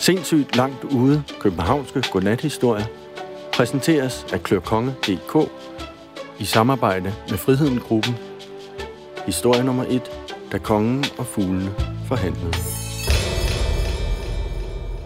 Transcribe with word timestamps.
Sindssygt 0.00 0.56
langt 0.56 0.84
ude 0.84 1.22
københavnske 1.40 2.02
godnathistorier 2.12 2.84
præsenteres 3.52 4.26
af 4.32 4.42
klørkonge.dk 4.42 5.50
i 6.38 6.44
samarbejde 6.44 7.12
med 7.30 7.38
Friheden-gruppen. 7.38 8.14
Historie 9.26 9.64
nummer 9.64 9.84
1, 9.88 10.02
da 10.52 10.58
kongen 10.58 11.04
og 11.18 11.26
fuglene 11.26 11.70
forhandlede. 12.06 12.52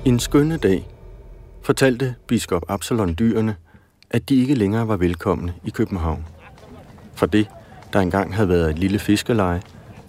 En 0.04 0.20
skønne 0.20 0.56
dag 0.56 0.88
fortalte 1.62 2.14
biskop 2.26 2.62
Absalon 2.68 3.14
dyrene, 3.18 3.56
at 4.10 4.28
de 4.28 4.36
ikke 4.36 4.54
længere 4.54 4.88
var 4.88 4.96
velkomne 4.96 5.54
i 5.64 5.70
København. 5.70 6.26
For 7.14 7.26
det, 7.26 7.48
der 7.92 8.00
engang 8.00 8.34
havde 8.34 8.48
været 8.48 8.70
et 8.70 8.78
lille 8.78 8.98
fiskeleje, 8.98 9.62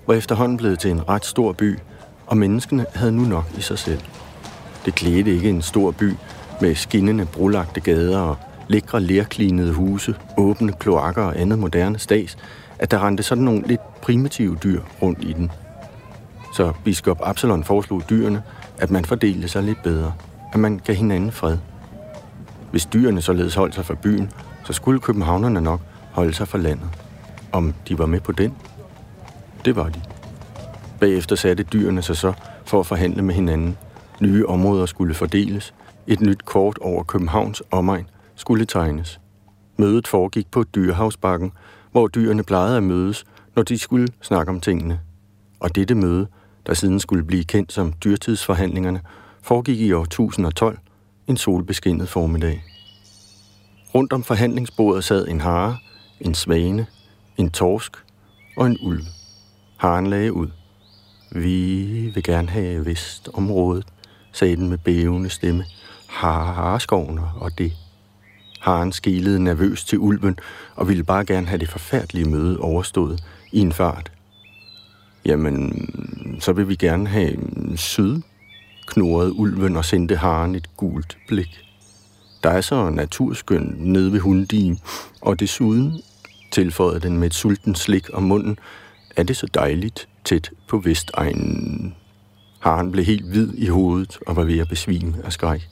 var 0.07 0.13
efterhånden 0.13 0.57
blevet 0.57 0.79
til 0.79 0.91
en 0.91 1.09
ret 1.09 1.25
stor 1.25 1.51
by, 1.51 1.79
og 2.27 2.37
menneskene 2.37 2.85
havde 2.93 3.11
nu 3.11 3.21
nok 3.21 3.45
i 3.57 3.61
sig 3.61 3.79
selv. 3.79 4.01
Det 4.85 4.95
klædte 4.95 5.31
ikke 5.31 5.49
en 5.49 5.61
stor 5.61 5.91
by 5.91 6.13
med 6.61 6.75
skinnende 6.75 7.25
brolagte 7.25 7.81
gader 7.81 8.19
og 8.19 8.37
lækre 8.67 9.01
lerklinede 9.01 9.73
huse, 9.73 10.15
åbne 10.37 10.73
kloakker 10.73 11.23
og 11.23 11.39
andet 11.39 11.59
moderne 11.59 11.99
stads, 11.99 12.37
at 12.79 12.91
der 12.91 13.07
rendte 13.07 13.23
sådan 13.23 13.43
nogle 13.43 13.67
lidt 13.67 14.01
primitive 14.01 14.55
dyr 14.55 14.81
rundt 15.01 15.23
i 15.23 15.33
den. 15.33 15.51
Så 16.53 16.73
biskop 16.83 17.21
Absalon 17.23 17.63
foreslog 17.63 18.09
dyrene, 18.09 18.43
at 18.77 18.91
man 18.91 19.05
fordelte 19.05 19.47
sig 19.47 19.63
lidt 19.63 19.83
bedre, 19.83 20.13
at 20.53 20.59
man 20.59 20.81
gav 20.85 20.95
hinanden 20.95 21.31
fred. 21.31 21.57
Hvis 22.71 22.85
dyrene 22.85 23.21
således 23.21 23.55
holdt 23.55 23.75
sig 23.75 23.85
fra 23.85 23.95
byen, 23.95 24.31
så 24.65 24.73
skulle 24.73 24.99
københavnerne 24.99 25.61
nok 25.61 25.79
holde 26.11 26.33
sig 26.33 26.47
fra 26.47 26.57
landet. 26.57 26.89
Om 27.51 27.73
de 27.87 27.99
var 27.99 28.05
med 28.05 28.19
på 28.19 28.31
den? 28.31 28.53
Det 29.65 29.75
var 29.75 29.89
de. 29.89 30.01
Bagefter 30.99 31.35
satte 31.35 31.63
dyrene 31.63 32.01
sig 32.01 32.17
så 32.17 32.33
for 32.65 32.79
at 32.79 32.85
forhandle 32.85 33.21
med 33.21 33.35
hinanden. 33.35 33.77
Nye 34.21 34.45
områder 34.45 34.85
skulle 34.85 35.13
fordeles. 35.13 35.73
Et 36.07 36.21
nyt 36.21 36.45
kort 36.45 36.77
over 36.77 37.03
Københavns 37.03 37.63
omegn 37.71 38.09
skulle 38.35 38.65
tegnes. 38.65 39.19
Mødet 39.77 40.07
foregik 40.07 40.51
på 40.51 40.63
Dyrehavsbakken, 40.63 41.51
hvor 41.91 42.07
dyrene 42.07 42.43
plejede 42.43 42.77
at 42.77 42.83
mødes, 42.83 43.25
når 43.55 43.63
de 43.63 43.79
skulle 43.79 44.07
snakke 44.21 44.49
om 44.49 44.59
tingene. 44.59 44.99
Og 45.59 45.75
dette 45.75 45.95
møde, 45.95 46.27
der 46.67 46.73
siden 46.73 46.99
skulle 46.99 47.23
blive 47.23 47.43
kendt 47.43 47.73
som 47.73 47.93
dyrtidsforhandlingerne, 48.03 49.01
foregik 49.41 49.79
i 49.79 49.91
år 49.91 50.03
1012, 50.03 50.79
en 51.27 51.37
solbeskinnet 51.37 52.09
formiddag. 52.09 52.63
Rundt 53.95 54.13
om 54.13 54.23
forhandlingsbordet 54.23 55.03
sad 55.03 55.27
en 55.27 55.41
hare, 55.41 55.77
en 56.21 56.35
svane, 56.35 56.87
en 57.37 57.49
torsk 57.49 57.91
og 58.57 58.65
en 58.65 58.77
ulv. 58.81 59.03
Haren 59.77 60.07
lagde 60.07 60.33
ud. 60.33 60.47
Vi 61.31 61.85
vil 62.13 62.23
gerne 62.23 62.49
have 62.49 62.85
vestområdet, 62.85 63.85
sagde 64.35 64.55
den 64.55 64.69
med 64.69 64.77
bævende 64.77 65.29
stemme. 65.29 65.65
Hareskoven 66.07 67.19
og 67.35 67.57
det. 67.57 67.73
Haren 68.59 68.91
skilede 68.91 69.43
nervøst 69.43 69.87
til 69.87 69.99
ulven 69.99 70.39
og 70.75 70.87
ville 70.87 71.03
bare 71.03 71.25
gerne 71.25 71.47
have 71.47 71.59
det 71.59 71.69
forfærdelige 71.69 72.29
møde 72.29 72.59
overstået 72.59 73.23
i 73.51 73.59
en 73.59 73.71
fart. 73.71 74.11
Jamen, 75.25 75.89
så 76.39 76.53
vil 76.53 76.69
vi 76.69 76.75
gerne 76.75 77.07
have 77.07 77.37
syd, 77.75 78.21
knurrede 78.87 79.33
ulven 79.33 79.77
og 79.77 79.85
sendte 79.85 80.15
haren 80.15 80.55
et 80.55 80.77
gult 80.77 81.17
blik. 81.27 81.59
Der 82.43 82.49
er 82.49 82.61
så 82.61 82.89
naturskøn 82.89 83.75
nede 83.77 84.11
ved 84.11 84.19
hundien, 84.19 84.79
og 85.21 85.39
desuden, 85.39 86.01
tilføjede 86.51 86.99
den 86.99 87.17
med 87.17 87.27
et 87.27 87.33
sulten 87.33 87.75
slik 87.75 88.09
om 88.13 88.23
munden, 88.23 88.59
er 89.15 89.23
det 89.23 89.37
så 89.37 89.47
dejligt 89.53 90.07
tæt 90.25 90.51
på 90.67 90.77
Vestegnen. 90.77 91.95
Haren 92.65 92.91
blev 92.91 93.05
helt 93.05 93.25
hvid 93.25 93.53
i 93.53 93.67
hovedet 93.67 94.17
og 94.27 94.35
var 94.35 94.43
ved 94.43 94.59
at 94.59 94.67
besvime 94.67 95.13
af 95.23 95.33
skræk. 95.33 95.69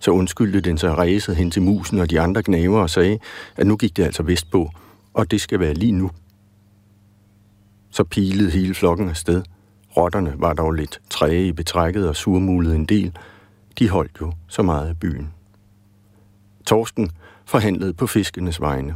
Så 0.00 0.10
undskyldte 0.10 0.60
den 0.60 0.78
sig 0.78 0.98
ræset 0.98 1.36
hen 1.36 1.50
til 1.50 1.62
musen 1.62 1.98
og 1.98 2.10
de 2.10 2.20
andre 2.20 2.42
knaver 2.42 2.80
og 2.80 2.90
sagde, 2.90 3.18
at 3.56 3.66
nu 3.66 3.76
gik 3.76 3.96
det 3.96 4.04
altså 4.04 4.22
vestpå, 4.22 4.70
og 5.14 5.30
det 5.30 5.40
skal 5.40 5.60
være 5.60 5.74
lige 5.74 5.92
nu. 5.92 6.10
Så 7.90 8.04
pilede 8.04 8.50
hele 8.50 8.74
flokken 8.74 9.08
afsted. 9.08 9.42
Rotterne 9.96 10.34
var 10.36 10.52
dog 10.52 10.72
lidt 10.72 11.00
træge 11.10 11.46
i 11.48 11.52
betrækket 11.52 12.08
og 12.08 12.16
surmulede 12.16 12.76
en 12.76 12.84
del. 12.84 13.16
De 13.78 13.88
holdt 13.88 14.20
jo 14.20 14.32
så 14.48 14.62
meget 14.62 14.88
af 14.88 14.98
byen. 15.00 15.32
Torsten 16.66 17.10
forhandlede 17.44 17.94
på 17.94 18.06
fiskenes 18.06 18.60
vegne. 18.60 18.94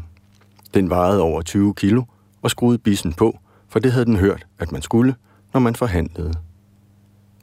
Den 0.74 0.90
vejede 0.90 1.20
over 1.20 1.42
20 1.42 1.74
kilo 1.74 2.02
og 2.42 2.50
skruede 2.50 2.78
bissen 2.78 3.12
på, 3.12 3.38
for 3.68 3.78
det 3.78 3.92
havde 3.92 4.06
den 4.06 4.16
hørt, 4.16 4.46
at 4.58 4.72
man 4.72 4.82
skulle, 4.82 5.14
når 5.52 5.60
man 5.60 5.74
forhandlede. 5.76 6.34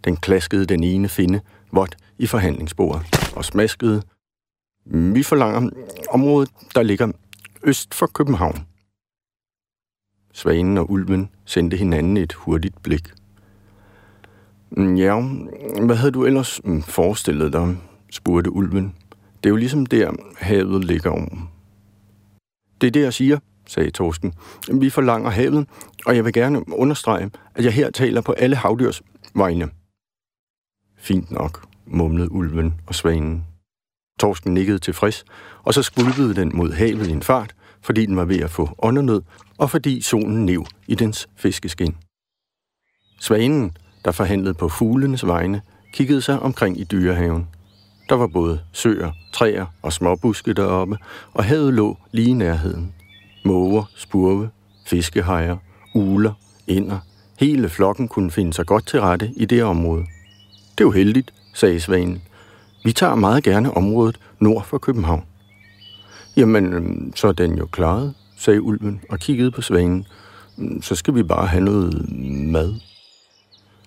Den 0.04 0.18
klaskede 0.18 0.66
den 0.66 0.84
ene 0.84 1.10
finde 1.10 1.42
vådt 1.72 1.98
i 2.18 2.28
forhandlingsbordet 2.28 3.32
og 3.36 3.46
smaskede. 3.46 4.02
Vi 4.86 5.24
forlanger 5.24 5.70
området, 6.10 6.50
der 6.76 6.84
ligger 6.84 7.12
øst 7.64 7.94
for 7.94 8.08
København. 8.08 8.66
Svanen 10.34 10.78
og 10.78 10.92
ulven 10.92 11.30
sendte 11.46 11.78
hinanden 11.78 12.18
et 12.18 12.34
hurtigt 12.34 12.84
blik. 12.84 13.12
Mm, 14.72 14.96
ja, 14.96 15.22
hvad 15.86 15.96
havde 15.96 16.12
du 16.12 16.26
ellers 16.26 16.62
mm, 16.64 16.82
forestillet 16.82 17.54
dig, 17.54 17.78
spurgte 18.12 18.52
ulven. 18.52 18.96
Det 19.44 19.46
er 19.46 19.50
jo 19.50 19.56
ligesom 19.56 19.86
der, 19.86 20.12
havet 20.38 20.86
ligger 20.86 21.12
om. 21.12 21.50
Det 22.82 22.88
er 22.88 22.92
det, 22.92 23.02
jeg 23.02 23.14
siger, 23.14 23.40
sagde 23.68 23.90
Torsken. 23.90 24.34
Vi 24.74 24.90
forlanger 24.90 25.30
havet, 25.30 25.68
og 26.06 26.16
jeg 26.16 26.26
vil 26.26 26.34
gerne 26.34 26.74
understrege, 26.74 27.32
at 27.56 27.66
jeg 27.66 27.74
her 27.74 27.90
taler 27.90 28.22
på 28.22 28.32
alle 28.32 28.56
havdyrs 28.56 29.02
vegne. 29.36 29.70
Fint 31.02 31.32
nok, 31.32 31.66
mumlede 31.86 32.32
ulven 32.32 32.74
og 32.88 32.96
svanen. 32.96 33.46
Torsken 34.20 34.54
nikkede 34.54 34.80
tilfreds, 34.80 35.26
og 35.64 35.74
så 35.74 35.84
skvulpede 35.84 36.36
den 36.36 36.52
mod 36.54 36.72
havet 36.72 37.08
i 37.08 37.12
en 37.12 37.22
fart, 37.22 37.56
fordi 37.82 38.06
den 38.06 38.16
var 38.16 38.26
ved 38.26 38.40
at 38.40 38.50
få 38.50 38.70
åndenød, 38.80 39.22
og 39.58 39.70
fordi 39.70 40.02
solen 40.02 40.46
nev 40.46 40.66
i 40.88 40.96
dens 40.96 41.30
fiskeskin. 41.36 41.96
Svanen, 43.20 43.78
der 44.06 44.12
forhandlede 44.12 44.54
på 44.54 44.70
fuglenes 44.70 45.26
vegne, 45.28 45.62
kiggede 45.94 46.22
sig 46.22 46.40
omkring 46.40 46.80
i 46.80 46.84
dyrehaven. 46.84 47.48
Der 48.10 48.16
var 48.16 48.28
både 48.28 48.62
søer, 48.72 49.12
træer 49.34 49.66
og 49.82 49.94
småbuske 49.94 50.54
deroppe, 50.54 50.98
og 51.34 51.44
havet 51.44 51.74
lå 51.74 51.98
lige 52.12 52.30
i 52.30 52.34
nærheden. 52.34 52.94
Måger, 53.46 53.84
spurve, 53.96 54.50
fiskehajer, 54.88 55.58
uler, 55.96 56.34
ender. 56.68 57.00
Hele 57.40 57.70
flokken 57.70 58.08
kunne 58.08 58.32
finde 58.32 58.54
sig 58.54 58.66
godt 58.66 58.88
til 58.88 59.02
rette 59.02 59.32
i 59.36 59.46
det 59.46 59.64
område. 59.64 60.06
Det 60.82 60.86
er 60.86 60.90
jo 60.90 61.04
heldigt, 61.04 61.34
sagde 61.54 61.80
Svanen. 61.80 62.22
Vi 62.84 62.92
tager 62.92 63.16
meget 63.16 63.44
gerne 63.44 63.78
området 63.78 64.20
nord 64.40 64.66
for 64.66 64.78
København. 64.78 65.24
Jamen, 66.38 66.74
øhm, 66.74 67.14
så 67.16 67.28
er 67.28 67.32
den 67.32 67.58
jo 67.58 67.66
klaret, 67.66 68.14
sagde 68.38 68.62
ulven 68.62 69.02
og 69.10 69.20
kiggede 69.20 69.52
på 69.52 69.62
svanen. 69.62 70.06
Mm, 70.58 70.82
så 70.82 70.96
skal 70.96 71.16
vi 71.16 71.24
bare 71.24 71.48
have 71.48 71.64
noget 71.64 72.12
mad. 72.52 72.76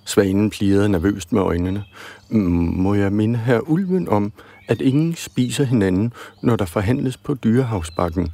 Svanen 0.05 0.51
plirede 0.51 0.89
nervøst 0.89 1.33
med 1.33 1.43
øjnene. 1.43 1.85
Mm, 2.29 2.41
må 2.77 2.95
jeg 2.95 3.13
minde 3.13 3.39
her 3.39 3.61
ulven 3.61 4.09
om, 4.09 4.33
at 4.69 4.81
ingen 4.81 5.15
spiser 5.15 5.65
hinanden, 5.65 6.13
når 6.43 6.57
der 6.57 6.65
forhandles 6.65 7.17
på 7.17 7.35
dyrehavsbakken? 7.35 8.29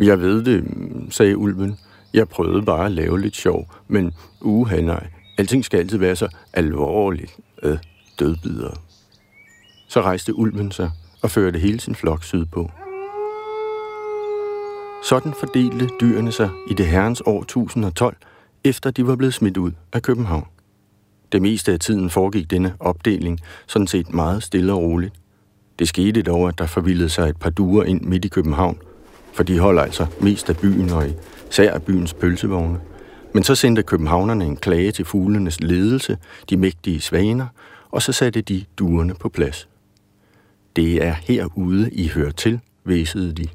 Jeg 0.00 0.20
ved 0.20 0.44
det, 0.44 0.76
mm, 0.76 1.10
sagde 1.10 1.36
ulven. 1.36 1.76
Jeg 2.14 2.28
prøvede 2.28 2.62
bare 2.62 2.86
at 2.86 2.92
lave 2.92 3.20
lidt 3.20 3.36
sjov, 3.36 3.74
men 3.88 4.12
uha 4.40 4.80
nej, 4.80 5.06
alting 5.38 5.64
skal 5.64 5.78
altid 5.78 5.98
være 5.98 6.16
så 6.16 6.28
alvorligt. 6.52 7.36
Øh, 7.62 7.78
dødbidere. 8.18 8.74
Så 9.88 10.00
rejste 10.00 10.34
ulven 10.34 10.72
sig 10.72 10.90
og 11.22 11.30
førte 11.30 11.58
hele 11.58 11.80
sin 11.80 11.94
flok 11.94 12.24
sydpå. 12.24 12.70
Sådan 15.04 15.34
fordelte 15.40 15.88
dyrene 16.00 16.32
sig 16.32 16.50
i 16.70 16.74
det 16.74 16.86
herrens 16.86 17.22
år 17.26 17.42
1012, 17.42 18.16
efter 18.64 18.90
de 18.90 19.06
var 19.06 19.16
blevet 19.16 19.34
smidt 19.34 19.56
ud 19.56 19.72
af 19.92 20.02
København. 20.02 20.46
Det 21.32 21.42
meste 21.42 21.72
af 21.72 21.80
tiden 21.80 22.10
foregik 22.10 22.50
denne 22.50 22.74
opdeling 22.80 23.40
sådan 23.66 23.86
set 23.86 24.14
meget 24.14 24.42
stille 24.42 24.72
og 24.72 24.82
roligt. 24.82 25.14
Det 25.78 25.88
skete 25.88 26.22
dog, 26.22 26.48
at 26.48 26.58
der 26.58 26.66
forvildede 26.66 27.08
sig 27.08 27.28
et 27.28 27.36
par 27.36 27.50
duer 27.50 27.84
ind 27.84 28.00
midt 28.00 28.24
i 28.24 28.28
København, 28.28 28.78
for 29.32 29.42
de 29.42 29.58
holder 29.58 29.82
altså 29.82 30.06
mest 30.20 30.50
af 30.50 30.56
byen 30.56 30.90
og 30.90 31.04
især 31.50 31.72
af 31.72 31.82
byens 31.82 32.14
pølsevogne. 32.14 32.80
Men 33.32 33.42
så 33.44 33.54
sendte 33.54 33.82
københavnerne 33.82 34.44
en 34.44 34.56
klage 34.56 34.92
til 34.92 35.04
fuglenes 35.04 35.60
ledelse, 35.60 36.18
de 36.50 36.56
mægtige 36.56 37.00
svaner, 37.00 37.46
og 37.90 38.02
så 38.02 38.12
satte 38.12 38.40
de 38.40 38.64
duerne 38.78 39.14
på 39.14 39.28
plads. 39.28 39.68
Det 40.76 41.04
er 41.04 41.12
herude, 41.12 41.90
I 41.90 42.08
hører 42.08 42.30
til, 42.30 42.60
væsede 42.84 43.32
de. 43.32 43.48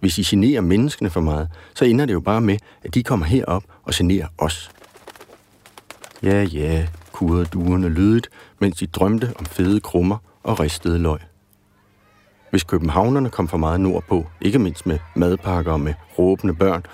Hvis 0.00 0.18
I 0.18 0.22
generer 0.22 0.60
menneskene 0.60 1.10
for 1.10 1.20
meget, 1.20 1.48
så 1.74 1.84
ender 1.84 2.06
det 2.06 2.12
jo 2.12 2.20
bare 2.20 2.40
med, 2.40 2.56
at 2.82 2.94
de 2.94 3.02
kommer 3.02 3.26
herop 3.26 3.64
og 3.84 3.92
generer 3.94 4.28
os. 4.38 4.70
Ja, 6.22 6.42
ja, 6.42 6.86
kurrede 7.12 7.44
duerne 7.44 7.88
lydigt, 7.88 8.28
mens 8.58 8.76
de 8.76 8.86
drømte 8.86 9.32
om 9.38 9.44
fede 9.44 9.80
krummer 9.80 10.16
og 10.42 10.60
ristede 10.60 10.98
løg. 10.98 11.18
Hvis 12.50 12.64
københavnerne 12.64 13.30
kom 13.30 13.48
for 13.48 13.56
meget 13.56 13.80
nordpå, 13.80 14.26
ikke 14.40 14.58
mindst 14.58 14.86
med 14.86 14.98
madpakker 15.16 15.72
og 15.72 15.80
med 15.80 15.94
råbende 16.18 16.54
børn, 16.54 16.84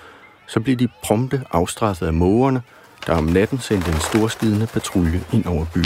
så 0.47 0.59
blev 0.59 0.75
de 0.75 0.87
prompte 1.03 1.41
afstraffet 1.51 2.05
af 2.07 2.13
mågerne, 2.13 2.61
der 3.07 3.13
om 3.13 3.23
natten 3.23 3.59
sendte 3.59 3.91
en 3.91 3.99
storskidende 3.99 4.67
patrulje 4.67 5.21
ind 5.33 5.45
over 5.45 5.65
byen. 5.73 5.85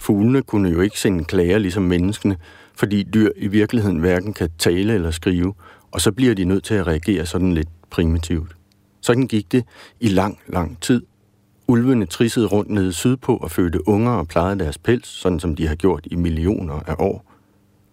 Fuglene 0.00 0.42
kunne 0.42 0.68
jo 0.68 0.80
ikke 0.80 1.00
sende 1.00 1.24
klager 1.24 1.58
ligesom 1.58 1.82
menneskene, 1.82 2.36
fordi 2.74 3.02
dyr 3.02 3.30
i 3.36 3.46
virkeligheden 3.46 3.98
hverken 3.98 4.34
kan 4.34 4.50
tale 4.58 4.94
eller 4.94 5.10
skrive, 5.10 5.54
og 5.90 6.00
så 6.00 6.12
bliver 6.12 6.34
de 6.34 6.44
nødt 6.44 6.64
til 6.64 6.74
at 6.74 6.86
reagere 6.86 7.26
sådan 7.26 7.52
lidt 7.52 7.68
primitivt. 7.90 8.56
Sådan 9.00 9.26
gik 9.26 9.52
det 9.52 9.64
i 10.00 10.08
lang, 10.08 10.38
lang 10.46 10.80
tid. 10.80 11.02
Ulvene 11.68 12.06
trissede 12.06 12.46
rundt 12.46 12.70
nede 12.70 12.92
sydpå 12.92 13.36
og 13.36 13.50
fødte 13.50 13.88
unger 13.88 14.12
og 14.12 14.28
plejede 14.28 14.58
deres 14.58 14.78
pels, 14.78 15.08
sådan 15.08 15.40
som 15.40 15.56
de 15.56 15.68
har 15.68 15.74
gjort 15.74 16.06
i 16.10 16.16
millioner 16.16 16.80
af 16.86 16.94
år. 16.98 17.32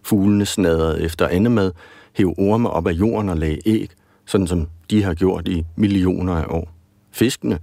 Fuglene 0.02 0.46
snadrede 0.46 1.02
efter 1.02 1.28
andemad, 1.28 1.72
hæv 2.12 2.34
orme 2.38 2.70
op 2.70 2.86
af 2.86 2.92
jorden 2.92 3.28
og 3.28 3.36
lagde 3.36 3.58
æg, 3.66 3.90
sådan 4.26 4.46
som 4.46 4.68
de 4.90 5.02
har 5.02 5.14
gjort 5.14 5.48
i 5.48 5.64
millioner 5.76 6.32
af 6.32 6.46
år. 6.48 6.72
Fiskene 7.12 7.58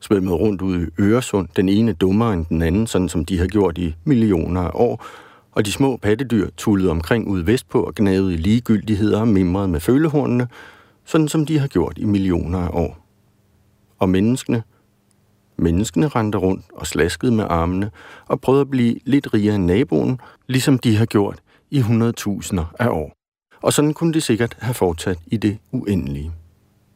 svømmede 0.00 0.36
rundt 0.36 0.62
ud 0.62 0.86
i 0.86 0.90
Øresund, 0.98 1.48
den 1.56 1.68
ene 1.68 1.92
dummere 1.92 2.32
end 2.32 2.46
den 2.46 2.62
anden, 2.62 2.86
sådan 2.86 3.08
som 3.08 3.24
de 3.24 3.38
har 3.38 3.46
gjort 3.46 3.78
i 3.78 3.94
millioner 4.04 4.60
af 4.60 4.70
år, 4.74 5.04
og 5.52 5.66
de 5.66 5.72
små 5.72 5.96
pattedyr 5.96 6.48
tullede 6.56 6.90
omkring 6.90 7.28
ude 7.28 7.46
vestpå 7.46 7.82
og 7.82 7.94
gnavede 7.94 8.34
i 8.34 8.36
ligegyldigheder 8.36 9.20
og 9.20 9.28
mimrede 9.28 9.68
med 9.68 9.80
følehornene, 9.80 10.48
sådan 11.04 11.28
som 11.28 11.46
de 11.46 11.58
har 11.58 11.66
gjort 11.66 11.98
i 11.98 12.04
millioner 12.04 12.58
af 12.58 12.70
år. 12.72 12.98
Og 13.98 14.08
menneskene? 14.08 14.62
Menneskene 15.56 16.08
rendte 16.08 16.38
rundt 16.38 16.64
og 16.72 16.86
slaskede 16.86 17.32
med 17.32 17.44
armene 17.48 17.90
og 18.26 18.40
prøvede 18.40 18.60
at 18.60 18.70
blive 18.70 19.00
lidt 19.04 19.34
rigere 19.34 19.54
end 19.54 19.64
naboen, 19.64 20.20
ligesom 20.46 20.78
de 20.78 20.96
har 20.96 21.06
gjort 21.06 21.38
i 21.70 21.80
hundredtusinder 21.80 22.74
af 22.78 22.88
år. 22.88 23.17
Og 23.62 23.72
sådan 23.72 23.94
kunne 23.94 24.12
det 24.12 24.22
sikkert 24.22 24.56
have 24.60 24.74
fortsat 24.74 25.18
i 25.26 25.36
det 25.36 25.58
uendelige. 25.72 26.32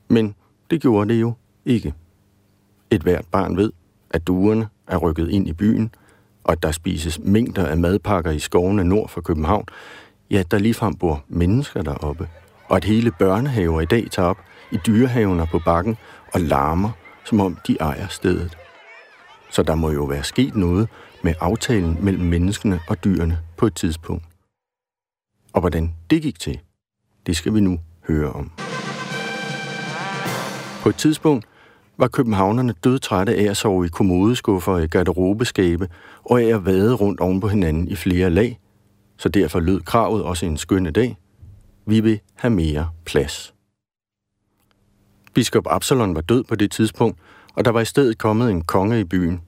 Men 0.09 0.35
det 0.71 0.81
gjorde 0.81 1.15
det 1.15 1.21
jo 1.21 1.33
ikke. 1.65 1.95
Et 2.91 3.03
hvert 3.03 3.25
barn 3.31 3.57
ved, 3.57 3.73
at 4.11 4.27
duerne 4.27 4.69
er 4.87 4.97
rykket 4.97 5.29
ind 5.29 5.49
i 5.49 5.53
byen, 5.53 5.95
og 6.45 6.53
at 6.53 6.63
der 6.63 6.73
spises 6.73 7.19
mængder 7.23 7.67
af 7.67 7.77
madpakker 7.77 8.31
i 8.31 8.39
skovene 8.39 8.85
nord 8.85 9.09
for 9.09 9.21
København, 9.21 9.65
ja, 10.31 10.43
der 10.51 10.59
ligefrem 10.59 10.95
bor 10.95 11.25
mennesker 11.29 11.83
deroppe, 11.83 12.29
og 12.69 12.77
at 12.77 12.85
hele 12.85 13.11
børnehaver 13.11 13.81
i 13.81 13.85
dag 13.87 14.07
tager 14.11 14.29
op 14.29 14.39
i 14.73 14.79
dyrehavene 14.87 15.47
på 15.47 15.59
bakken 15.59 15.97
og 16.35 16.41
larmer, 16.41 16.91
som 17.25 17.41
om 17.41 17.57
de 17.67 17.77
ejer 17.81 18.07
stedet. 18.09 18.59
Så 19.51 19.63
der 19.63 19.75
må 19.75 19.91
jo 19.91 20.05
være 20.05 20.25
sket 20.25 20.57
noget 20.57 20.89
med 21.23 21.35
aftalen 21.41 21.99
mellem 22.01 22.25
menneskene 22.25 22.81
og 22.89 23.05
dyrene 23.05 23.39
på 23.57 23.67
et 23.67 23.75
tidspunkt. 23.75 24.25
Og 25.53 25.61
hvordan 25.61 25.95
det 26.11 26.23
gik 26.23 26.39
til, 26.39 26.61
det 27.27 27.37
skal 27.37 27.55
vi 27.55 27.61
nu 27.61 27.79
høre 28.09 28.33
om. 28.33 28.51
På 30.83 30.89
et 30.89 30.97
tidspunkt 30.97 31.47
var 31.99 32.09
københavnerne 32.09 32.75
dødtrætte 32.85 33.37
af 33.37 33.51
at 33.51 33.57
sove 33.57 33.87
i 33.87 33.89
kommodeskuffer 33.89 34.73
og 34.73 34.85
i 34.85 34.87
garderobeskabe 34.87 35.89
og 36.25 36.41
af 36.43 36.55
at 36.55 36.65
vade 36.65 36.95
rundt 36.95 37.21
oven 37.21 37.41
på 37.41 37.49
hinanden 37.49 37.89
i 37.89 37.97
flere 37.97 38.31
lag, 38.31 38.61
så 39.17 39.29
derfor 39.29 39.61
lød 39.61 39.81
kravet 39.81 40.23
også 40.23 40.47
en 40.47 40.57
skønne 40.57 40.91
dag. 40.91 41.17
Vi 41.87 42.01
vil 42.01 42.21
have 42.35 42.51
mere 42.51 42.91
plads. 43.05 43.55
Biskop 45.35 45.67
Absalon 45.71 46.15
var 46.15 46.21
død 46.21 46.45
på 46.45 46.55
det 46.55 46.71
tidspunkt, 46.71 47.19
og 47.55 47.65
der 47.65 47.71
var 47.71 47.81
i 47.81 47.85
stedet 47.85 48.19
kommet 48.19 48.51
en 48.51 48.65
konge 48.65 49.01
i 49.01 49.05
byen. 49.05 49.41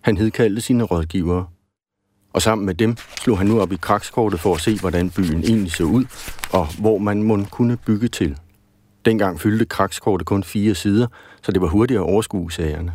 Han 0.00 0.16
hedkaldte 0.16 0.60
sine 0.60 0.84
rådgivere. 0.84 1.46
Og 2.32 2.42
sammen 2.42 2.66
med 2.66 2.74
dem 2.74 2.96
slog 3.20 3.38
han 3.38 3.46
nu 3.46 3.60
op 3.60 3.72
i 3.72 3.76
krakskortet 3.76 4.40
for 4.40 4.54
at 4.54 4.60
se, 4.60 4.78
hvordan 4.80 5.10
byen 5.10 5.44
egentlig 5.44 5.72
så 5.72 5.84
ud, 5.84 6.04
og 6.52 6.66
hvor 6.80 6.98
man 6.98 7.22
må 7.22 7.44
kunne 7.50 7.76
bygge 7.76 8.08
til. 8.08 8.36
Dengang 9.04 9.40
fyldte 9.40 9.64
krakskortet 9.64 10.26
kun 10.26 10.44
fire 10.44 10.74
sider, 10.74 11.06
så 11.42 11.52
det 11.52 11.60
var 11.60 11.68
hurtigt 11.68 11.98
at 11.98 12.02
overskue 12.02 12.52
sagerne. 12.52 12.92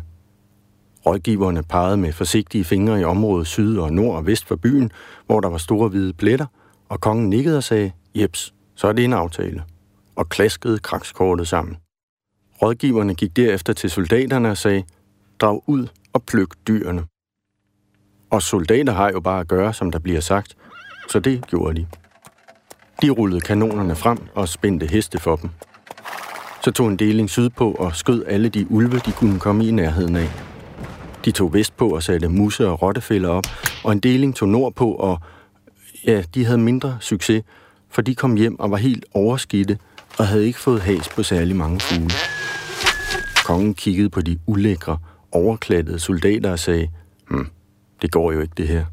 Rådgiverne 1.06 1.62
pegede 1.62 1.96
med 1.96 2.12
forsigtige 2.12 2.64
fingre 2.64 3.00
i 3.00 3.04
området 3.04 3.46
syd 3.46 3.78
og 3.78 3.92
nord 3.92 4.16
og 4.16 4.26
vest 4.26 4.46
for 4.46 4.56
byen, 4.56 4.90
hvor 5.26 5.40
der 5.40 5.48
var 5.48 5.58
store 5.58 5.88
hvide 5.88 6.12
pletter, 6.12 6.46
og 6.88 7.00
kongen 7.00 7.30
nikkede 7.30 7.56
og 7.56 7.64
sagde, 7.64 7.92
jeps, 8.14 8.54
så 8.74 8.88
er 8.88 8.92
det 8.92 9.04
en 9.04 9.12
aftale, 9.12 9.62
og 10.16 10.28
klaskede 10.28 10.78
krakskortet 10.78 11.48
sammen. 11.48 11.76
Rådgiverne 12.62 13.14
gik 13.14 13.36
derefter 13.36 13.72
til 13.72 13.90
soldaterne 13.90 14.50
og 14.50 14.56
sagde, 14.56 14.82
drag 15.40 15.62
ud 15.66 15.86
og 16.12 16.22
pløk 16.22 16.48
dyrene. 16.68 17.04
Og 18.34 18.42
soldater 18.42 18.92
har 18.92 19.10
jo 19.10 19.20
bare 19.20 19.40
at 19.40 19.48
gøre, 19.48 19.74
som 19.74 19.90
der 19.90 19.98
bliver 19.98 20.20
sagt, 20.20 20.56
så 21.08 21.20
det 21.20 21.46
gjorde 21.46 21.80
de. 21.80 21.86
De 23.02 23.10
rullede 23.10 23.40
kanonerne 23.40 23.94
frem 23.94 24.18
og 24.34 24.48
spændte 24.48 24.86
heste 24.86 25.18
for 25.18 25.36
dem. 25.36 25.50
Så 26.64 26.70
tog 26.70 26.88
en 26.88 26.96
deling 26.96 27.30
sydpå 27.30 27.72
og 27.72 27.96
skød 27.96 28.24
alle 28.26 28.48
de 28.48 28.70
ulve, 28.70 28.98
de 28.98 29.12
kunne 29.12 29.40
komme 29.40 29.66
i 29.66 29.70
nærheden 29.70 30.16
af. 30.16 30.28
De 31.24 31.30
tog 31.30 31.52
vestpå 31.52 31.88
og 31.88 32.02
satte 32.02 32.28
musse 32.28 32.68
og 32.68 32.82
rottefælder 32.82 33.28
op, 33.28 33.44
og 33.84 33.92
en 33.92 34.00
deling 34.00 34.36
tog 34.36 34.48
nordpå, 34.48 34.92
og 34.92 35.20
ja, 36.06 36.22
de 36.34 36.44
havde 36.44 36.58
mindre 36.58 36.96
succes, 37.00 37.42
for 37.90 38.02
de 38.02 38.14
kom 38.14 38.36
hjem 38.36 38.60
og 38.60 38.70
var 38.70 38.76
helt 38.76 39.04
overskidte 39.12 39.78
og 40.18 40.26
havde 40.26 40.46
ikke 40.46 40.58
fået 40.58 40.80
has 40.80 41.08
på 41.08 41.22
særlig 41.22 41.56
mange 41.56 41.80
fugle. 41.80 42.14
Kongen 43.44 43.74
kiggede 43.74 44.10
på 44.10 44.20
de 44.20 44.38
ulækre, 44.46 44.98
overklædte 45.32 45.98
soldater 45.98 46.50
og 46.50 46.58
sagde, 46.58 46.88
hm, 47.28 47.46
det 48.02 48.12
går 48.12 48.32
jo 48.32 48.40
ikke 48.40 48.54
det 48.56 48.68
her. 48.68 48.84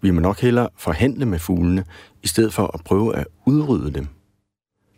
Vi 0.00 0.10
må 0.10 0.20
nok 0.20 0.40
hellere 0.40 0.68
forhandle 0.76 1.26
med 1.26 1.38
fuglene, 1.38 1.84
i 2.22 2.26
stedet 2.26 2.54
for 2.54 2.70
at 2.74 2.80
prøve 2.84 3.16
at 3.16 3.26
udrydde 3.46 3.90
dem. 3.90 4.06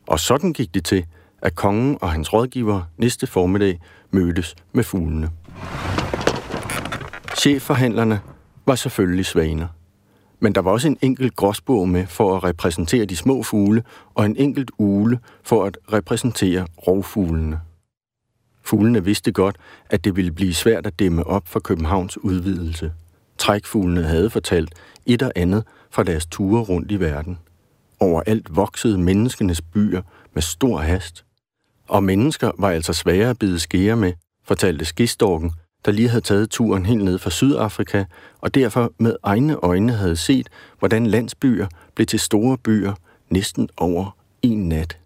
Og 0.07 0.21
sådan 0.21 0.53
gik 0.53 0.75
det 0.75 0.85
til, 0.85 1.07
at 1.43 1.55
kongen 1.55 1.99
og 2.01 2.13
hans 2.13 2.33
rådgiver 2.33 2.83
næste 2.97 3.27
formiddag 3.27 3.81
mødtes 4.11 4.55
med 4.73 4.85
fuglene. 4.85 5.31
Chefforhandlerne 7.39 8.21
var 8.67 8.75
selvfølgelig 8.75 9.27
svaner. 9.27 9.69
Men 10.41 10.55
der 10.55 10.61
var 10.61 10.71
også 10.71 10.89
en 10.89 10.99
enkelt 11.03 11.37
gråsbog 11.37 11.89
med 11.89 12.07
for 12.07 12.37
at 12.37 12.45
repræsentere 12.45 13.05
de 13.05 13.17
små 13.17 13.43
fugle, 13.43 13.83
og 14.15 14.27
en 14.27 14.37
enkelt 14.37 14.71
ule 14.79 15.19
for 15.43 15.65
at 15.65 15.79
repræsentere 15.93 16.67
rovfuglene. 16.87 17.61
Fuglene 18.63 19.05
vidste 19.05 19.33
godt, 19.33 19.57
at 19.91 20.05
det 20.05 20.17
ville 20.17 20.33
blive 20.33 20.55
svært 20.55 20.87
at 20.87 20.99
dæmme 20.99 21.27
op 21.27 21.49
for 21.49 21.61
Københavns 21.61 22.19
udvidelse. 22.19 22.93
Trækfuglene 23.39 24.03
havde 24.03 24.31
fortalt 24.31 24.75
et 25.07 25.23
og 25.23 25.33
andet 25.37 25.65
fra 25.91 26.03
deres 26.03 26.27
ture 26.27 26.63
rundt 26.63 26.93
i 26.93 27.01
verden. 27.01 27.39
Overalt 28.01 28.57
voksede 28.57 28.99
menneskenes 28.99 29.63
byer 29.63 30.03
med 30.35 30.43
stor 30.43 30.79
hast. 30.79 31.25
Og 31.89 32.03
mennesker 32.03 32.51
var 32.59 32.71
altså 32.71 32.93
svære 32.93 33.31
at 33.31 33.39
bide 33.39 33.59
skære 33.59 33.97
med, 33.97 34.13
fortalte 34.45 34.85
skistorken, 34.85 35.53
der 35.85 35.93
lige 35.93 36.09
havde 36.09 36.21
taget 36.21 36.51
turen 36.51 36.87
helt 36.87 37.05
ned 37.05 37.19
fra 37.19 37.31
Sydafrika, 37.31 38.05
og 38.41 38.55
derfor 38.55 38.93
med 38.99 39.17
egne 39.23 39.57
øjne 39.63 39.93
havde 39.93 40.17
set, 40.17 40.49
hvordan 40.79 41.07
landsbyer 41.07 41.67
blev 41.95 42.07
til 42.07 42.21
store 42.21 42.59
byer 42.59 42.95
næsten 43.31 43.69
over 43.77 44.17
en 44.43 44.69
nat. 44.69 44.99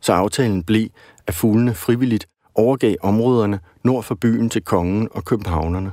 Så 0.00 0.12
aftalen 0.12 0.62
blev, 0.62 0.88
at 1.26 1.34
fuglene 1.34 1.74
frivilligt 1.74 2.26
overgav 2.54 2.96
områderne 3.02 3.60
nord 3.82 4.02
for 4.02 4.14
byen 4.14 4.50
til 4.50 4.62
kongen 4.62 5.08
og 5.10 5.24
københavnerne. 5.24 5.92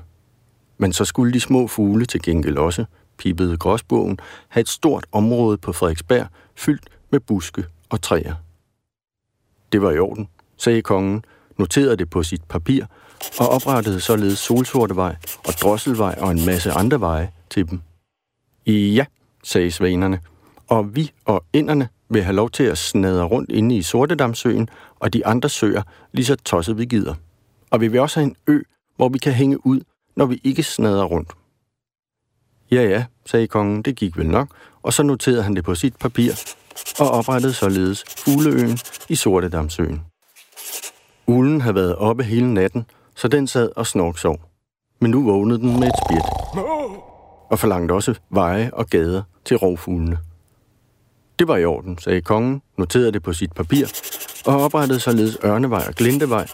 Men 0.80 0.94
så 0.94 1.06
skulle 1.06 1.34
de 1.34 1.40
små 1.40 1.68
fugle 1.68 2.06
til 2.06 2.22
gengæld 2.22 2.58
også, 2.58 2.86
pippede 3.18 3.58
gråsbogen, 3.58 4.20
have 4.48 4.62
et 4.62 4.70
stort 4.70 5.06
område 5.12 5.58
på 5.58 5.74
Frederiksberg 5.74 6.28
fyldt 6.56 6.90
med 7.10 7.20
buske 7.20 7.66
og 7.90 8.02
træer. 8.02 8.36
Det 9.72 9.82
var 9.82 9.92
i 9.92 10.00
orden, 10.00 10.28
sagde 10.58 10.82
kongen, 10.82 11.24
noterede 11.58 11.96
det 11.96 12.10
på 12.10 12.24
sit 12.24 12.44
papir 12.44 12.86
og 13.40 13.50
oprettede 13.50 14.00
således 14.00 14.40
Solsortevej 14.40 15.16
og 15.48 15.54
Drosselvej 15.62 16.16
og 16.22 16.32
en 16.32 16.46
masse 16.46 16.72
andre 16.72 17.00
veje 17.00 17.32
til 17.50 17.70
dem. 17.70 17.82
Ja, 18.68 19.06
sagde 19.44 19.72
svanerne, 19.72 20.20
og 20.68 20.96
vi 20.96 21.12
og 21.26 21.44
inderne 21.54 21.90
vil 22.10 22.24
have 22.24 22.36
lov 22.36 22.50
til 22.50 22.64
at 22.64 22.78
snadre 22.78 23.24
rundt 23.24 23.52
inde 23.52 23.78
i 23.78 23.82
Sortedamsøen 23.82 24.70
og 25.00 25.14
de 25.14 25.26
andre 25.26 25.50
søer, 25.50 25.82
lige 26.12 26.26
så 26.26 26.36
tosset 26.36 26.78
vi 26.78 26.86
gider. 26.86 27.14
Og 27.70 27.82
vi 27.82 27.88
vil 27.88 28.00
også 28.00 28.20
have 28.20 28.28
en 28.28 28.36
ø, 28.48 28.62
hvor 28.96 29.10
vi 29.10 29.18
kan 29.18 29.34
hænge 29.34 29.66
ud, 29.66 29.82
når 30.20 30.26
vi 30.26 30.42
ikke 30.44 30.64
snader 30.64 31.04
rundt. 31.04 31.32
Ja, 32.72 32.84
ja, 32.84 33.06
sagde 33.26 33.48
kongen, 33.48 33.82
det 33.82 33.96
gik 33.96 34.18
vel 34.18 34.30
nok, 34.30 34.48
og 34.84 34.94
så 34.94 35.04
noterede 35.04 35.44
han 35.44 35.56
det 35.56 35.64
på 35.64 35.76
sit 35.76 35.96
papir 35.96 36.32
og 37.00 37.12
oprettede 37.12 37.54
således 37.54 38.04
Fugleøen 38.18 38.80
i 39.10 39.16
Sortedamsøen. 39.16 40.02
Ulen 41.28 41.62
havde 41.62 41.76
været 41.76 41.96
oppe 41.96 42.24
hele 42.24 42.54
natten, 42.54 42.86
så 43.16 43.28
den 43.28 43.48
sad 43.48 43.70
og 43.76 43.88
snorksov. 43.88 44.42
Men 45.02 45.12
nu 45.12 45.24
vågnede 45.24 45.60
den 45.60 45.80
med 45.80 45.88
et 45.88 45.94
spjæt. 46.06 46.26
Og 47.50 47.60
forlangte 47.60 47.92
også 47.92 48.16
veje 48.30 48.70
og 48.74 48.88
gader 48.88 49.24
til 49.46 49.58
rovfuglene. 49.58 50.20
Det 51.40 51.48
var 51.48 51.58
i 51.58 51.66
orden, 51.66 51.98
sagde 51.98 52.22
kongen, 52.22 52.62
noterede 52.78 53.12
det 53.12 53.24
på 53.24 53.34
sit 53.34 53.54
papir, 53.54 53.86
og 54.46 54.62
oprettede 54.62 55.00
således 55.00 55.38
Ørnevej 55.44 55.84
og 55.88 55.94
Glintevej. 55.96 56.48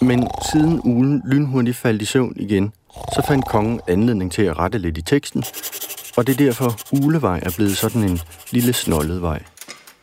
Men 0.00 0.28
siden 0.52 0.80
ulen 0.84 1.22
lynhurtigt 1.26 1.76
faldt 1.76 2.02
i 2.02 2.04
søvn 2.04 2.32
igen, 2.36 2.72
så 3.14 3.22
fandt 3.28 3.46
kongen 3.46 3.80
anledning 3.88 4.32
til 4.32 4.42
at 4.42 4.58
rette 4.58 4.78
lidt 4.78 4.98
i 4.98 5.02
teksten, 5.02 5.44
og 6.16 6.26
det 6.26 6.32
er 6.32 6.44
derfor 6.44 6.76
Ulevej 6.92 7.40
er 7.42 7.50
blevet 7.56 7.76
sådan 7.76 8.02
en 8.02 8.20
lille 8.50 8.72
snollet 8.72 9.22
vej. 9.22 9.42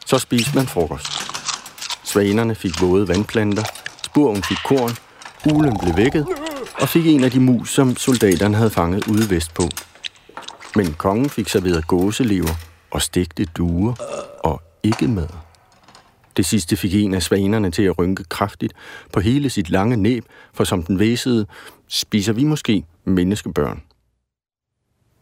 Så 0.05 0.19
spiste 0.19 0.55
man 0.55 0.67
frokost. 0.67 1.07
Svanerne 2.03 2.55
fik 2.55 2.81
våde 2.81 3.07
vandplanter, 3.07 3.63
spurven 4.03 4.43
fik 4.43 4.57
korn, 4.65 4.91
ulen 5.53 5.77
blev 5.77 5.97
vækket 5.97 6.27
og 6.81 6.89
fik 6.89 7.07
en 7.07 7.23
af 7.23 7.31
de 7.31 7.39
mus, 7.39 7.73
som 7.73 7.95
soldaterne 7.95 8.57
havde 8.57 8.69
fanget 8.69 9.07
ude 9.07 9.29
vestpå. 9.29 9.63
Men 10.75 10.93
kongen 10.93 11.29
fik 11.29 11.49
serveret 11.49 11.87
gåselever 11.87 12.55
og 12.91 13.01
stegte 13.01 13.45
duer 13.45 13.93
og 14.43 14.61
ikke 14.83 15.07
mad. 15.07 15.46
Det 16.37 16.45
sidste 16.45 16.77
fik 16.77 16.95
en 16.95 17.13
af 17.13 17.23
svanerne 17.23 17.71
til 17.71 17.83
at 17.83 17.99
rynke 17.99 18.23
kraftigt 18.23 18.73
på 19.13 19.19
hele 19.19 19.49
sit 19.49 19.69
lange 19.69 19.97
næb, 19.97 20.25
for 20.53 20.63
som 20.63 20.83
den 20.83 20.99
væsede, 20.99 21.45
spiser 21.87 22.33
vi 22.33 22.43
måske 22.43 22.83
menneskebørn. 23.05 23.83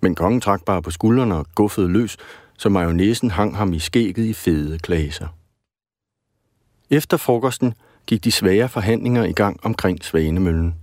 Men 0.01 0.15
kongen 0.15 0.41
trak 0.41 0.65
bare 0.65 0.81
på 0.81 0.91
skuldrene 0.91 1.35
og 1.35 1.47
guffede 1.55 1.87
løs, 1.87 2.17
så 2.57 2.69
majonæsen 2.69 3.31
hang 3.31 3.57
ham 3.57 3.73
i 3.73 3.79
skægget 3.79 4.25
i 4.25 4.33
fede 4.33 4.79
klaser. 4.79 5.27
Efter 6.89 7.17
frokosten 7.17 7.73
gik 8.05 8.23
de 8.23 8.31
svære 8.31 8.69
forhandlinger 8.69 9.23
i 9.23 9.33
gang 9.33 9.59
omkring 9.63 10.03
Svanemøllen. 10.03 10.75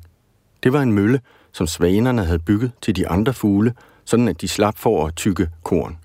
Det 0.62 0.72
var 0.72 0.82
en 0.82 0.92
mølle, 0.92 1.20
som 1.52 1.66
svanerne 1.66 2.24
havde 2.24 2.38
bygget 2.38 2.72
til 2.80 2.96
de 2.96 3.08
andre 3.08 3.34
fugle, 3.34 3.74
sådan 4.04 4.28
at 4.28 4.40
de 4.40 4.48
slap 4.48 4.78
for 4.78 5.06
at 5.06 5.16
tykke 5.16 5.48
korn. 5.62 6.01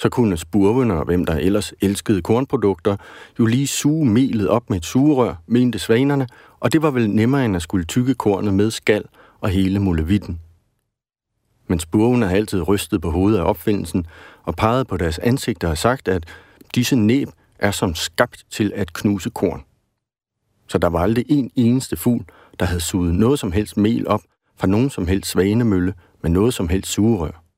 Så 0.00 0.08
kunne 0.08 0.36
spurvene 0.36 0.94
og 0.94 1.04
hvem 1.04 1.24
der 1.26 1.34
ellers 1.34 1.74
elskede 1.80 2.22
kornprodukter, 2.22 2.96
jo 3.38 3.46
lige 3.46 3.66
suge 3.66 4.06
melet 4.06 4.48
op 4.48 4.70
med 4.70 4.76
et 4.76 4.84
sugerør, 4.84 5.34
mente 5.46 5.78
svanerne, 5.78 6.26
og 6.60 6.72
det 6.72 6.82
var 6.82 6.90
vel 6.90 7.10
nemmere 7.10 7.44
end 7.44 7.56
at 7.56 7.62
skulle 7.62 7.84
tykke 7.84 8.14
kornet 8.14 8.54
med 8.54 8.70
skal 8.70 9.04
og 9.40 9.48
hele 9.48 9.78
mulevitten. 9.78 10.40
Men 11.68 11.78
spurvene 11.78 12.26
har 12.26 12.36
altid 12.36 12.68
rystet 12.68 13.00
på 13.00 13.10
hovedet 13.10 13.38
af 13.38 13.42
opfindelsen 13.42 14.06
og 14.42 14.56
peget 14.56 14.86
på 14.86 14.96
deres 14.96 15.18
ansigter 15.18 15.68
og 15.68 15.78
sagt, 15.78 16.08
at 16.08 16.24
disse 16.74 16.96
næb 16.96 17.28
er 17.58 17.70
som 17.70 17.94
skabt 17.94 18.44
til 18.50 18.72
at 18.76 18.92
knuse 18.92 19.30
korn. 19.30 19.62
Så 20.68 20.78
der 20.78 20.88
var 20.88 21.00
aldrig 21.00 21.24
en 21.28 21.50
eneste 21.56 21.96
fugl, 21.96 22.24
der 22.60 22.66
havde 22.66 22.80
suget 22.80 23.14
noget 23.14 23.38
som 23.38 23.52
helst 23.52 23.76
mel 23.76 24.08
op 24.08 24.22
fra 24.56 24.66
nogen 24.66 24.90
som 24.90 25.06
helst 25.06 25.30
svanemølle 25.30 25.94
med 26.22 26.30
noget 26.30 26.54
som 26.54 26.68
helst 26.68 26.90
sugerør. 26.90 27.49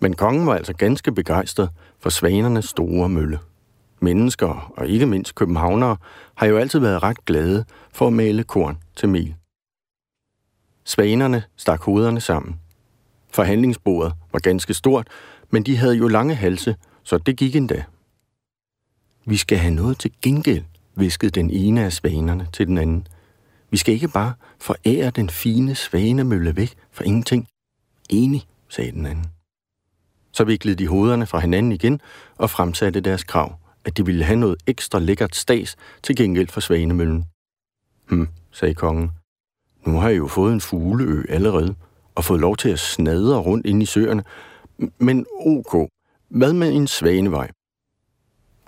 Men 0.00 0.16
kongen 0.16 0.46
var 0.46 0.54
altså 0.54 0.72
ganske 0.72 1.12
begejstret 1.12 1.70
for 1.98 2.10
svanernes 2.10 2.64
store 2.64 3.08
mølle. 3.08 3.38
Mennesker, 4.00 4.72
og 4.76 4.88
ikke 4.88 5.06
mindst 5.06 5.34
københavnere, 5.34 5.96
har 6.34 6.46
jo 6.46 6.58
altid 6.58 6.78
været 6.78 7.02
ret 7.02 7.24
glade 7.24 7.64
for 7.92 8.06
at 8.06 8.12
male 8.12 8.44
korn 8.44 8.78
til 8.96 9.08
mel. 9.08 9.34
Svanerne 10.84 11.42
stak 11.56 11.82
hovederne 11.82 12.20
sammen. 12.20 12.60
Forhandlingsbordet 13.32 14.12
var 14.32 14.38
ganske 14.38 14.74
stort, 14.74 15.08
men 15.50 15.62
de 15.62 15.76
havde 15.76 15.94
jo 15.94 16.08
lange 16.08 16.34
halse, 16.34 16.76
så 17.02 17.18
det 17.18 17.36
gik 17.36 17.56
endda. 17.56 17.84
Vi 19.24 19.36
skal 19.36 19.58
have 19.58 19.74
noget 19.74 19.98
til 19.98 20.12
gengæld, 20.22 20.64
viskede 20.94 21.30
den 21.30 21.50
ene 21.50 21.84
af 21.84 21.92
svanerne 21.92 22.48
til 22.52 22.66
den 22.66 22.78
anden. 22.78 23.06
Vi 23.70 23.76
skal 23.76 23.94
ikke 23.94 24.08
bare 24.08 24.32
forære 24.60 25.10
den 25.10 25.30
fine 25.30 25.74
svanemølle 25.74 26.56
væk 26.56 26.74
for 26.90 27.04
ingenting. 27.04 27.48
Enig, 28.10 28.46
sagde 28.68 28.92
den 28.92 29.06
anden. 29.06 29.39
Så 30.40 30.44
viklede 30.44 30.76
de 30.76 30.88
hovederne 30.88 31.26
fra 31.26 31.38
hinanden 31.38 31.72
igen 31.72 32.00
og 32.36 32.50
fremsatte 32.50 33.00
deres 33.00 33.24
krav, 33.24 33.58
at 33.84 33.96
de 33.96 34.06
ville 34.06 34.24
have 34.24 34.36
noget 34.36 34.56
ekstra 34.66 34.98
lækkert 34.98 35.36
stas 35.36 35.76
til 36.02 36.16
gengæld 36.16 36.48
for 36.48 36.60
svanemøllen. 36.60 37.24
Hm, 38.08 38.28
sagde 38.52 38.74
kongen. 38.74 39.10
Nu 39.86 39.98
har 39.98 40.08
jeg 40.08 40.18
jo 40.18 40.26
fået 40.26 40.52
en 40.52 40.60
fugleø 40.60 41.22
allerede, 41.28 41.74
og 42.14 42.24
fået 42.24 42.40
lov 42.40 42.56
til 42.56 42.68
at 42.68 42.78
snadre 42.78 43.38
rundt 43.38 43.66
ind 43.66 43.82
i 43.82 43.86
søerne. 43.86 44.24
Men 44.98 45.26
ok, 45.40 45.90
hvad 46.28 46.52
med 46.52 46.72
en 46.72 46.86
svanevej? 46.86 47.50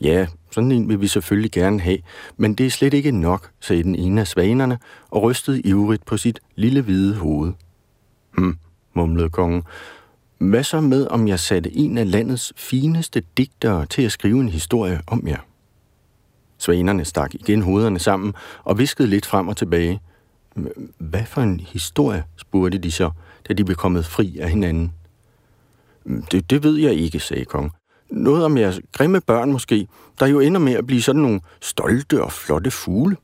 Ja, 0.01 0.27
sådan 0.51 0.73
en 0.73 0.89
vil 0.89 1.01
vi 1.01 1.07
selvfølgelig 1.07 1.53
gerne 1.53 1.81
have, 1.81 1.99
men 2.37 2.55
det 2.55 2.67
er 2.67 2.71
slet 2.71 2.95
ikke 2.95 3.11
nok, 3.11 3.51
sagde 3.61 3.83
den 3.83 3.95
ene 3.95 4.21
af 4.21 4.27
svanerne 4.27 4.79
og 5.11 5.23
rystede 5.23 5.61
ivrigt 5.61 6.05
på 6.05 6.17
sit 6.17 6.41
lille 6.55 6.83
hvide 6.83 7.17
hoved. 7.17 7.53
Hm, 8.39 8.57
mumlede 8.95 9.31
kongen. 9.31 9.63
Hvad 10.51 10.65
så 10.65 10.81
med, 10.81 11.07
om 11.07 11.29
jeg 11.29 11.41
satte 11.41 11.77
en 11.77 11.99
af 11.99 12.11
landets 12.11 12.53
fineste 12.57 13.23
digtere 13.37 13.87
til 13.87 14.03
at 14.03 14.13
skrive 14.13 14.41
en 14.41 14.49
historie 14.49 15.01
om 15.07 15.29
jer? 15.29 15.39
Svanerne 16.59 17.05
stak 17.05 17.35
igen 17.35 17.63
hovederne 17.63 17.99
sammen 17.99 18.35
og 18.65 18.79
viskede 18.79 19.09
lidt 19.09 19.27
frem 19.27 19.49
og 19.49 19.57
tilbage. 19.57 20.01
Hvad 20.99 21.25
for 21.27 21.41
en 21.43 21.61
historie, 21.61 22.25
spurgte 22.37 22.79
de 22.79 22.91
så, 22.91 23.11
da 23.49 23.55
de 23.55 23.65
blev 23.65 23.77
kommet 23.77 24.07
fri 24.07 24.39
af 24.39 24.51
hinanden. 24.51 24.93
Hm, 26.05 26.23
det, 26.23 26.51
det 26.51 26.63
ved 26.63 26.77
jeg 26.77 26.95
ikke, 26.95 27.21
sagde 27.21 27.45
kong. 27.45 27.73
Noget 28.11 28.45
om 28.45 28.59
jeres 28.59 28.81
grimme 28.93 29.21
børn 29.21 29.53
måske, 29.53 29.89
der 30.21 30.27
jo 30.27 30.41
ender 30.41 30.61
med 30.61 30.73
at 30.73 30.87
blive 30.87 31.03
sådan 31.03 31.23
nogle 31.23 31.41
stolte 31.61 32.23
og 32.23 32.33
flotte 32.33 32.71
fugle. 32.71 33.17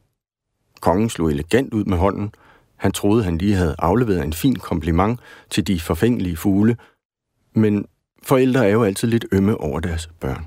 Kongen 0.80 1.10
slog 1.10 1.30
elegant 1.30 1.74
ud 1.74 1.84
med 1.84 1.98
hånden. 1.98 2.32
Han 2.76 2.92
troede, 2.92 3.24
han 3.24 3.38
lige 3.38 3.54
havde 3.54 3.74
afleveret 3.78 4.24
en 4.24 4.32
fin 4.32 4.56
kompliment 4.56 5.20
til 5.50 5.66
de 5.66 5.80
forfængelige 5.80 6.36
fugle, 6.36 6.76
men 7.52 7.86
forældre 8.22 8.66
er 8.66 8.72
jo 8.72 8.84
altid 8.84 9.08
lidt 9.08 9.26
ømme 9.32 9.56
over 9.56 9.80
deres 9.80 10.10
børn. 10.20 10.46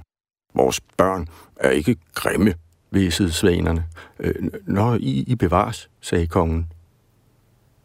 Vores 0.56 0.82
børn 0.98 1.28
er 1.56 1.70
ikke 1.70 1.96
grimme, 2.14 2.54
væsede 2.92 3.32
svanerne. 3.32 3.86
Øh, 4.20 4.34
Nå, 4.68 4.96
I, 4.96 5.24
I 5.28 5.36
bevares, 5.36 5.90
sagde 6.02 6.28
kongen. 6.28 6.68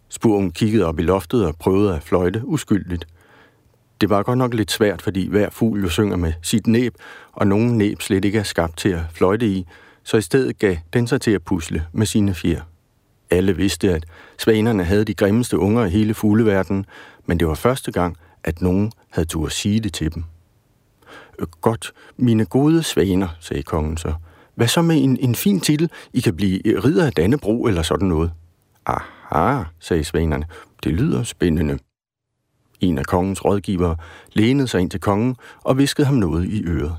Spurven 0.08 0.50
kiggede 0.50 0.85
op 0.85 0.99
i 0.99 1.02
loftet 1.02 1.46
og 1.46 1.56
prøvede 1.56 1.94
at 1.96 2.02
fløjte 2.02 2.42
uskyldigt. 2.44 3.06
Det 4.00 4.11
var 4.11 4.23
godt 4.23 4.38
nok 4.38 4.54
lidt 4.54 4.73
svært, 4.73 5.02
fordi 5.02 5.28
hver 5.28 5.50
fugl 5.50 5.82
jo 5.82 5.88
synger 5.88 6.16
med 6.16 6.32
sit 6.42 6.66
næb, 6.66 6.94
og 7.32 7.46
nogen 7.46 7.78
næb 7.78 8.02
slet 8.02 8.25
ikke 8.25 8.38
er 8.38 8.42
skabt 8.42 8.76
til 8.76 8.88
at 8.88 9.00
fløjte 9.12 9.46
i, 9.46 9.66
så 10.02 10.16
i 10.16 10.20
stedet 10.20 10.58
gav 10.58 10.76
den 10.92 11.06
sig 11.06 11.20
til 11.20 11.30
at 11.30 11.42
pusle 11.42 11.87
med 11.92 12.06
sine 12.06 12.35
fjer. 12.35 12.61
Alle 13.30 13.56
vidste, 13.56 13.94
at 13.94 14.06
svanerne 14.38 14.85
havde 14.85 15.04
de 15.04 15.14
grimmeste 15.14 15.58
unger 15.58 15.85
i 15.85 15.90
hele 15.90 16.14
fugleverdenen, 16.14 16.87
men 17.26 17.38
det 17.38 17.49
var 17.49 17.54
første 17.54 17.92
gang, 17.92 18.16
at 18.44 18.62
nogen 18.62 18.92
havde 19.16 19.28
tur 19.28 19.46
at 19.46 19.52
sige 19.52 19.80
det 19.80 19.92
til 19.92 20.14
dem. 20.14 20.25
Øh, 21.38 21.46
godt, 21.61 21.92
mine 22.16 22.44
gode 22.44 22.82
svaner, 22.82 23.28
sagde 23.40 23.62
kongen 23.62 23.96
så. 23.96 24.14
Hvad 24.54 24.68
så 24.68 24.82
med 24.82 24.96
en, 24.96 25.16
en 25.20 25.35
fin 25.35 25.61
titel? 25.61 25.90
I 26.12 26.20
kan 26.20 26.37
blive 26.37 26.66
øh, 26.66 26.85
ridder 26.85 27.06
af 27.06 27.12
Dannebro 27.12 27.66
eller 27.66 27.82
sådan 27.82 28.08
noget. 28.08 28.32
Aha, 28.87 29.62
sagde 29.80 30.04
svanerne. 30.04 30.46
Det 30.85 30.92
lyder 30.92 31.23
spændende. 31.23 31.78
En 32.80 32.99
af 32.99 33.04
kongens 33.04 33.44
rådgivere 33.44 33.96
lænede 34.32 34.68
sig 34.68 34.80
ind 34.80 34.90
til 34.90 35.00
kongen 35.00 35.37
og 35.64 35.78
viskede 35.78 36.06
ham 36.06 36.16
noget 36.16 36.49
i 36.49 36.64
øret. 36.66 36.96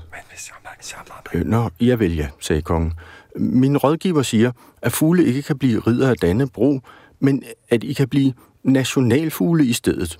Øh, 1.34 1.44
nå, 1.44 1.70
jeg 1.80 2.00
vil 2.00 2.16
ja, 2.16 2.28
sagde 2.40 2.62
kongen. 2.62 2.92
Min 3.36 3.76
rådgiver 3.76 4.22
siger, 4.22 4.52
at 4.82 4.92
fugle 4.92 5.24
ikke 5.24 5.42
kan 5.42 5.58
blive 5.58 5.80
ridder 5.80 6.10
af 6.10 6.16
Dannebro, 6.16 6.80
men 7.20 7.42
at 7.68 7.84
I 7.84 7.92
kan 7.92 8.08
blive 8.08 8.32
nationalfugle 8.62 9.66
i 9.66 9.72
stedet. 9.72 10.18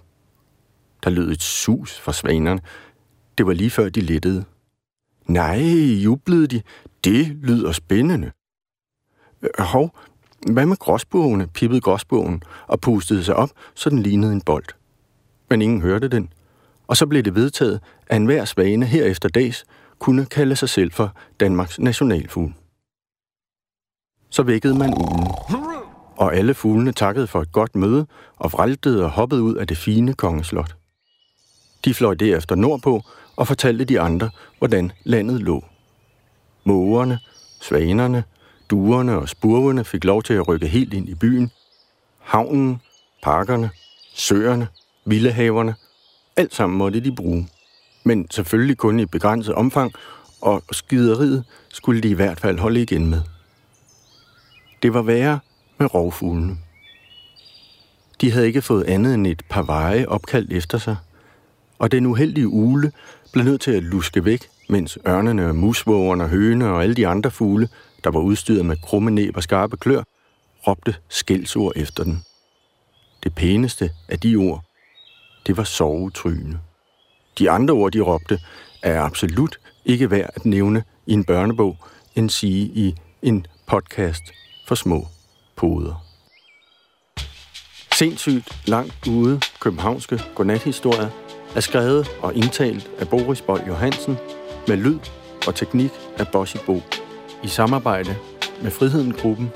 Der 1.05 1.11
lød 1.11 1.31
et 1.31 1.43
sus 1.43 2.01
fra 2.01 2.13
svanerne. 2.13 2.61
Det 3.39 3.47
var 3.47 3.53
lige 3.53 3.71
før 3.71 3.89
de 3.89 4.01
lettede. 4.01 4.45
Nej, 5.27 5.59
jublede 6.05 6.47
de. 6.47 6.63
Det 7.05 7.27
lyder 7.27 7.73
spændende. 7.73 8.33
Øh, 9.43 9.51
hov, 9.59 9.97
hvad 10.53 10.67
med 10.67 10.77
gråsbogene, 10.77 11.47
pippede 11.47 11.81
gråsbogen 11.81 12.43
og 12.67 12.81
pustede 12.81 13.25
sig 13.25 13.37
op, 13.37 13.51
så 13.75 13.91
den 13.91 13.99
lignede 13.99 14.33
en 14.33 14.41
bold. 14.41 14.65
Men 15.51 15.63
ingen 15.63 15.83
hørte 15.83 16.09
den. 16.09 16.33
Og 16.87 16.97
så 16.97 17.07
blev 17.07 17.23
det 17.23 17.35
vedtaget, 17.35 17.81
at 18.07 18.17
enhver 18.17 18.45
svane 18.45 18.87
herefter 18.87 19.29
dags 19.29 19.65
kunne 19.99 20.27
kalde 20.27 20.57
sig 20.57 20.69
selv 20.69 20.93
for 20.93 21.17
Danmarks 21.41 21.79
nationalfugl. 21.79 22.55
Så 24.31 24.43
vækkede 24.43 24.79
man 24.79 24.95
ugen, 24.95 25.29
og 26.17 26.35
alle 26.35 26.55
fuglene 26.55 26.93
takkede 26.93 27.27
for 27.27 27.41
et 27.41 27.53
godt 27.53 27.77
møde 27.77 28.07
og 28.37 28.53
vraltede 28.53 29.05
og 29.05 29.11
hoppede 29.11 29.43
ud 29.43 29.55
af 29.55 29.67
det 29.67 29.77
fine 29.77 30.15
kongeslot. 30.15 30.78
De 31.85 31.95
fløj 31.95 32.15
derefter 32.15 32.55
nordpå 32.55 33.03
og 33.37 33.47
fortalte 33.47 33.85
de 33.85 34.01
andre, 34.01 34.31
hvordan 34.59 34.93
landet 35.05 35.43
lå. 35.43 35.65
Mågerne, 36.65 37.19
svanerne, 37.61 38.25
duerne 38.71 39.19
og 39.19 39.29
spurvene 39.29 39.85
fik 39.85 40.05
lov 40.05 40.23
til 40.23 40.35
at 40.35 40.49
rykke 40.49 40.67
helt 40.67 40.95
ind 40.95 41.09
i 41.09 41.15
byen. 41.15 41.51
Havnen, 42.19 42.81
parkerne, 43.23 43.71
søerne, 44.15 44.69
villehaverne, 45.05 45.75
alt 46.37 46.55
sammen 46.55 46.79
måtte 46.79 47.01
de 47.01 47.15
bruge. 47.15 47.49
Men 48.05 48.31
selvfølgelig 48.31 48.77
kun 48.77 49.01
i 49.01 49.07
begrænset 49.07 49.55
omfang, 49.55 49.93
og 50.41 50.63
skideriet 50.73 51.45
skulle 51.69 52.01
de 52.01 52.09
i 52.09 52.15
hvert 52.15 52.41
fald 52.41 52.59
holde 52.59 52.83
igen 52.83 53.07
med. 53.07 53.23
Det 54.83 54.95
var 54.95 55.03
værre 55.03 55.39
med 55.79 55.95
rovfuglene. 55.95 56.59
De 58.21 58.33
havde 58.33 58.47
ikke 58.47 58.63
fået 58.63 58.85
andet 58.85 59.15
end 59.15 59.27
et 59.27 59.43
par 59.49 59.63
veje 59.63 60.07
opkaldt 60.09 60.53
efter 60.53 60.79
sig, 60.79 60.97
og 61.79 61.93
den 61.93 62.07
uheldige 62.07 62.49
ule 62.49 62.93
blev 63.33 63.45
nødt 63.45 63.61
til 63.61 63.71
at 63.71 63.83
luske 63.83 64.25
væk, 64.25 64.49
mens 64.69 64.99
ørnene, 65.09 65.53
musvågerne, 65.53 66.29
høne 66.29 66.69
og 66.69 66.83
alle 66.83 66.95
de 66.95 67.07
andre 67.07 67.31
fugle, 67.31 67.69
der 68.05 68.11
var 68.11 68.21
udstyret 68.21 68.67
med 68.67 68.77
krumme 68.83 69.11
næb 69.11 69.37
og 69.37 69.43
skarpe 69.43 69.77
klør, 69.77 70.03
råbte 70.67 70.95
skældsord 71.09 71.73
efter 71.77 72.05
den. 72.05 72.23
Det 73.23 73.35
pæneste 73.35 73.91
af 74.09 74.21
de 74.21 74.37
ord, 74.37 74.65
det 75.47 75.57
var 75.57 75.65
sovetryne. 75.65 76.61
De 77.39 77.51
andre 77.51 77.75
ord, 77.75 77.93
de 77.93 78.01
råbte, 78.01 78.41
er 78.83 79.03
absolut 79.03 79.59
ikke 79.85 80.11
værd 80.11 80.31
at 80.35 80.45
nævne 80.45 80.85
i 81.07 81.13
en 81.13 81.25
børnebog, 81.25 81.77
end 82.15 82.31
sige 82.31 82.65
i 82.65 82.95
en 83.23 83.47
podcast 83.67 84.23
for 84.67 84.75
små 84.75 85.07
poder. 85.57 86.05
Sindssygt 87.93 88.69
langt 88.69 89.07
ude 89.07 89.41
københavnske 89.61 90.21
godnathistorier 90.35 91.28
er 91.57 91.61
skrevet 91.61 92.09
og 92.23 92.35
indtalt 92.35 92.91
af 92.99 93.09
Boris 93.09 93.41
Bøj 93.41 93.61
Johansen 93.69 94.19
med 94.69 94.77
lyd 94.77 94.99
og 95.47 95.55
teknik 95.55 95.91
af 96.19 96.29
Bossy 96.33 96.57
Bo 96.67 96.83
i 97.43 97.49
samarbejde 97.49 98.17
med 98.63 98.71
Friheden 98.71 99.13
Gruppen. 99.13 99.53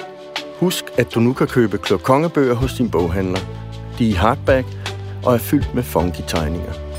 Husk, 0.61 0.85
at 0.97 1.15
du 1.15 1.21
nu 1.21 1.33
kan 1.33 1.47
købe 1.47 1.79
Klok 1.79 2.01
Kongebøger 2.01 2.55
hos 2.55 2.75
din 2.75 2.91
boghandler. 2.91 3.41
De 3.99 4.05
er 4.07 4.11
i 4.11 4.13
hardback 4.13 4.67
og 5.25 5.35
er 5.35 5.39
fyldt 5.39 5.75
med 5.75 5.83
funky 5.83 6.21
tegninger. 6.29 6.92